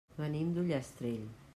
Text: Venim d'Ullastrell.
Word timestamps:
Venim 0.21 0.49
d'Ullastrell. 0.55 1.31